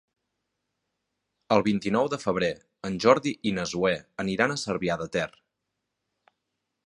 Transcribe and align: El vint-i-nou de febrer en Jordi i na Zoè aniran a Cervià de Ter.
El 1.55 1.63
vint-i-nou 1.67 2.09
de 2.13 2.19
febrer 2.23 2.49
en 2.89 2.97
Jordi 3.05 3.35
i 3.51 3.55
na 3.59 3.67
Zoè 3.73 3.93
aniran 4.25 4.53
a 4.53 4.59
Cervià 4.65 4.99
de 5.03 5.09
Ter. 5.17 5.29